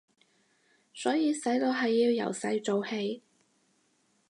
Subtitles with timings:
[0.95, 3.21] 所以洗腦係要由細做起